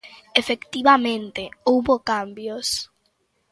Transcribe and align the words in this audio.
Efectivamente, 0.41 1.43
houbo 1.69 1.95
cambios. 2.11 2.67